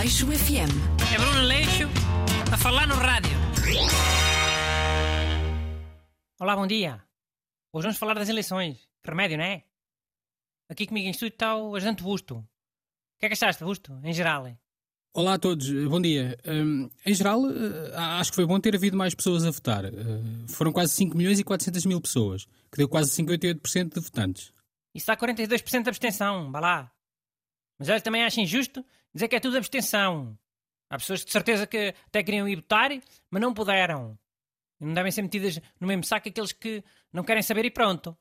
[0.00, 0.72] Aleixo FM.
[1.12, 1.84] É Bruno Leixo
[2.50, 3.36] a falar no rádio.
[6.40, 7.04] Olá, bom dia.
[7.70, 8.78] Hoje vamos falar das eleições.
[9.02, 9.62] Que remédio, não é?
[10.70, 12.36] Aqui comigo em estúdio está o ajudante Busto.
[12.36, 12.44] O
[13.18, 14.46] que é que achaste, Busto, em geral?
[15.12, 16.38] Olá a todos, bom dia.
[16.46, 19.84] Um, em geral, uh, acho que foi bom ter havido mais pessoas a votar.
[19.84, 24.50] Uh, foram quase 5 milhões e 400 mil pessoas, que deu quase 58% de votantes.
[24.94, 26.92] Isso dá 42% de abstenção, vá lá.
[27.78, 28.82] Mas olha, também acho injusto
[29.14, 30.38] dizer que é tudo abstenção.
[30.88, 32.90] Há pessoas que de certeza que até queriam ir votar,
[33.30, 34.18] mas não puderam.
[34.80, 36.82] E não devem ser metidas no mesmo saco aqueles que
[37.12, 38.16] não querem saber e pronto.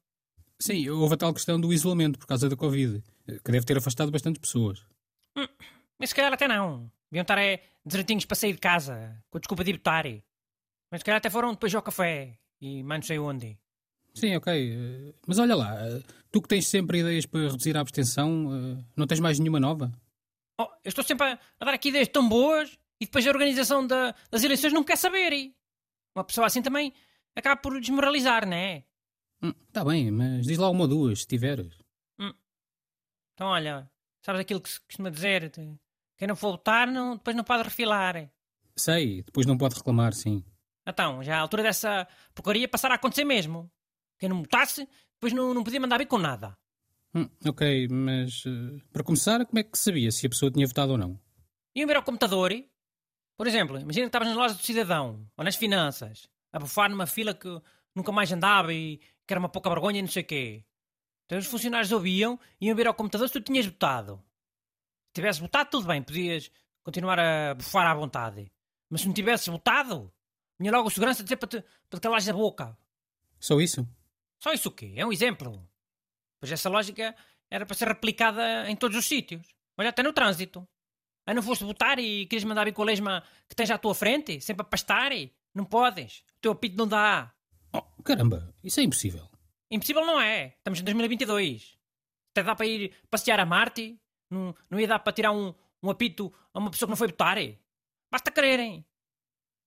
[0.60, 4.12] Sim, houve a tal questão do isolamento por causa da Covid, que deve ter afastado
[4.12, 4.86] bastantes pessoas.
[5.38, 5.48] Hum,
[5.98, 6.92] mas se calhar até não.
[7.10, 10.06] Deviam estar é, desertinhos para sair de casa, com a desculpa de ir votar.
[10.92, 13.58] Mas se calhar até foram depois ao café e mais não sei onde.
[14.14, 15.16] Sim, ok.
[15.26, 15.76] Mas olha lá,
[16.30, 19.92] tu que tens sempre ideias para reduzir a abstenção, não tens mais nenhuma nova?
[20.60, 23.88] Oh, eu estou sempre a, a, dar aqui ideias tão boas e depois a organização
[23.88, 25.32] da, das eleições não quer saber.
[25.32, 25.56] E
[26.14, 26.94] uma pessoa assim também
[27.34, 28.84] acaba por desmoralizar, não é?
[29.42, 31.74] Está hum, bem, mas diz lá uma ou duas, se tiveres.
[32.20, 32.34] Hum.
[33.34, 33.90] Então, olha,
[34.22, 35.50] sabes aquilo que se costuma dizer?
[36.18, 38.30] Quem não for votar, não, depois não pode refilar.
[38.76, 40.44] Sei, depois não pode reclamar, sim.
[40.86, 43.72] Então, já a altura dessa porcaria passar a acontecer mesmo.
[44.18, 46.58] Quem não votasse, depois não, não podia mandar vir com nada.
[47.14, 50.92] Hum, ok, mas uh, para começar, como é que sabia se a pessoa tinha votado
[50.92, 51.20] ou não?
[51.76, 52.70] Iam ver ao computador e,
[53.36, 57.08] por exemplo, imagina que estavas nas lojas do cidadão ou nas finanças, a bufar numa
[57.08, 57.50] fila que
[57.96, 60.66] nunca mais andava e que era uma pouca vergonha e não sei o quê.
[61.26, 64.24] Então os funcionários ouviam e iam ver ao computador se tu tinhas votado.
[65.08, 66.52] Se tivesse votado, tudo bem, podias
[66.84, 68.52] continuar a bufar à vontade.
[68.90, 70.12] Mas se não tivesses votado,
[70.60, 72.78] vinha logo o segurança dizer para te, para te calares a boca.
[73.40, 73.88] Só isso?
[74.40, 74.94] Só isso o quê?
[74.96, 75.69] É um exemplo.
[76.40, 77.16] Pois essa lógica
[77.50, 79.48] era para ser replicada em todos os sítios.
[79.78, 80.68] Olha, até no trânsito.
[81.26, 83.94] Aí não foste votar e querias mandar vir com a lesma que tens à tua
[83.94, 85.12] frente, sempre a pastar?
[85.54, 86.24] Não podes.
[86.38, 87.32] O teu apito não dá.
[87.72, 89.30] Oh, caramba, isso é impossível.
[89.70, 90.56] Impossível não é.
[90.58, 91.78] Estamos em 2022.
[92.32, 94.00] Até dá para ir passear a Marte.
[94.30, 97.08] Não, não ia dar para tirar um, um apito a uma pessoa que não foi
[97.08, 97.38] votar.
[98.12, 98.86] Basta quererem.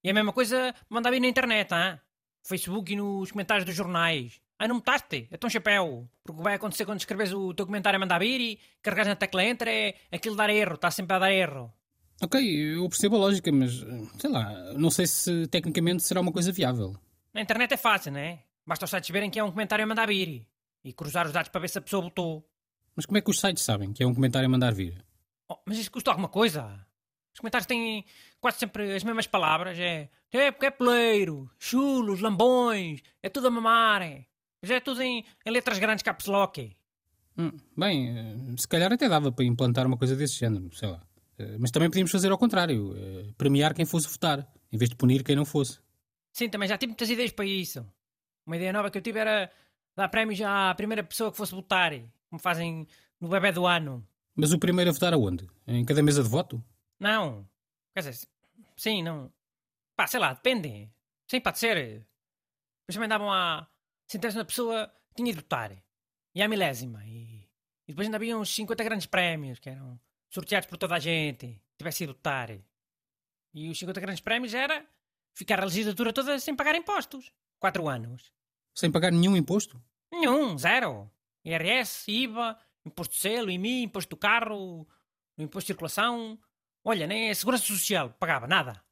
[0.04, 2.00] E a mesma coisa mandar vir na internet, hein?
[2.44, 4.40] Facebook e nos comentários dos jornais.
[4.62, 5.26] Ah, não votaste?
[5.28, 6.08] É tão chapéu.
[6.22, 9.08] Porque o que vai acontecer quando escreves o teu comentário a mandar vir e carregas
[9.08, 10.74] na tecla enter é aquilo dar erro.
[10.74, 11.74] Está sempre a dar erro.
[12.22, 13.84] Ok, eu percebo a lógica, mas
[14.20, 16.96] sei lá, não sei se tecnicamente será uma coisa viável.
[17.34, 18.44] Na internet é fácil, não é?
[18.64, 20.46] Basta os sites verem que é um comentário a mandar vir
[20.84, 22.48] e cruzar os dados para ver se a pessoa votou.
[22.94, 25.04] Mas como é que os sites sabem que é um comentário a mandar vir?
[25.48, 26.86] Oh, mas isso custa alguma coisa?
[27.34, 28.04] Os comentários têm
[28.40, 29.76] quase sempre as mesmas palavras.
[29.76, 34.02] É, é porque é poleiro, chulos, lambões, é tudo a mamar.
[34.02, 34.24] É.
[34.62, 36.76] Já é tudo em, em letras grandes caps lock.
[37.36, 41.02] Hum, bem, eh, se calhar até dava para implantar uma coisa desse género, sei lá.
[41.38, 44.96] Eh, mas também podíamos fazer ao contrário, eh, premiar quem fosse votar, em vez de
[44.96, 45.80] punir quem não fosse.
[46.32, 47.84] Sim, também já tive muitas ideias para isso.
[48.46, 49.50] Uma ideia nova que eu tive era
[49.96, 51.92] dar prémios à primeira pessoa que fosse votar,
[52.28, 52.86] como fazem
[53.20, 54.06] no bebê do ano.
[54.34, 55.46] Mas o primeiro a votar aonde?
[55.66, 56.62] Em cada mesa de voto?
[56.98, 57.46] Não.
[57.94, 58.28] Quer dizer,
[58.76, 59.30] sim, não.
[59.96, 60.90] Pá, sei lá, depende.
[61.26, 61.76] Sim, pode ser.
[61.76, 63.66] Depois também davam a,
[64.06, 65.72] centésima na pessoa tinha de votar.
[66.34, 67.04] E a milésima.
[67.06, 67.48] E,
[67.86, 71.60] e depois ainda havia uns 50 grandes prémios que eram sorteados por toda a gente.
[71.76, 72.50] Tivesse ido votar.
[73.54, 74.84] E os 50 grandes prémios era
[75.34, 77.32] ficar a legislatura toda sem pagar impostos.
[77.58, 78.32] Quatro anos.
[78.74, 79.82] Sem pagar nenhum imposto?
[80.10, 81.10] Nenhum, zero.
[81.44, 84.86] IRS, IVA, imposto de selo, IMI, imposto do carro,
[85.36, 86.38] imposto de circulação.
[86.84, 88.82] Olha, nem a segurança social pagava nada.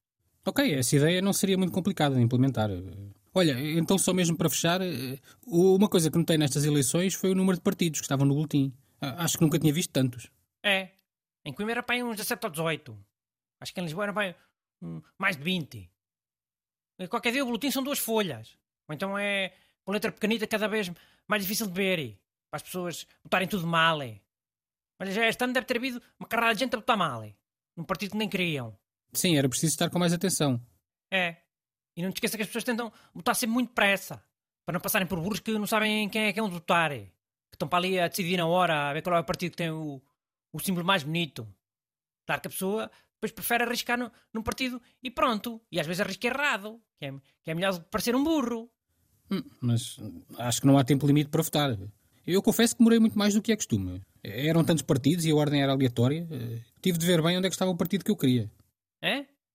[0.44, 2.70] Ok, essa ideia não seria muito complicada de implementar.
[3.32, 7.34] Olha, então só mesmo para fechar, eh, uma coisa que notei nestas eleições foi o
[7.34, 8.74] número de partidos que estavam no boletim.
[9.00, 10.30] Acho que nunca tinha visto tantos.
[10.62, 10.90] É.
[11.44, 13.06] Em Coimbra era para uns 17 ou 18.
[13.60, 14.36] Acho que em Lisboa era para
[15.18, 15.90] mais de 20.
[17.08, 18.58] Qualquer dia o boletim são duas folhas.
[18.88, 19.54] Ou então é
[19.84, 20.90] com letra pequenita cada vez
[21.26, 22.18] mais difícil de ver.
[22.50, 23.98] Para as pessoas botarem tudo mal.
[23.98, 27.24] Olha, já este ano deve ter havido uma carrada de gente a botar mal.
[27.76, 28.76] Num partido que nem queriam.
[29.12, 30.60] Sim, era preciso estar com mais atenção.
[31.10, 31.36] É.
[31.96, 34.22] E não te esqueça que as pessoas tentam botar sempre muito pressa.
[34.64, 36.90] Para não passarem por burros que não sabem quem é que é um votar.
[36.90, 37.10] Que
[37.54, 39.70] estão para ali a decidir na hora, a ver qual é o partido que tem
[39.70, 40.00] o,
[40.52, 41.46] o símbolo mais bonito.
[42.26, 45.60] Claro que a pessoa depois prefere arriscar no, num partido e pronto.
[45.70, 46.80] E às vezes arrisca errado.
[46.98, 48.70] Que é, que é melhor parecer um burro.
[49.30, 49.98] Hum, mas
[50.38, 51.78] acho que não há tempo limite para votar.
[52.26, 54.02] Eu confesso que demorei muito mais do que é costume.
[54.22, 56.26] Eram tantos partidos e a ordem era aleatória.
[56.30, 58.50] Eh, tive de ver bem onde é que estava o partido que eu queria.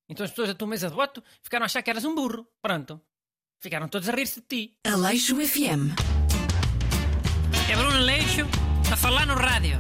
[0.07, 2.48] Então as pessoas da tua mesa de voto ficaram a achar que eras um burro.
[2.62, 3.02] Pronto.
[3.60, 4.78] Ficaram todos a rir-se de ti.
[4.86, 5.96] Aleixo FM.
[7.69, 8.46] É Bruno Aleixo
[8.92, 9.78] a falar no rádio.